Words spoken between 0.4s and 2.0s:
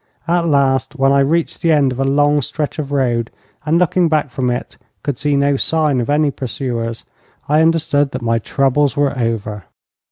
last, when I reached the end of